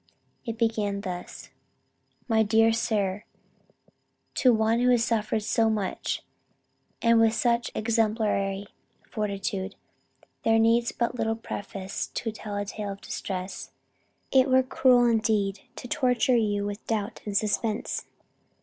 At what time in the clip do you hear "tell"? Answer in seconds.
12.31-12.55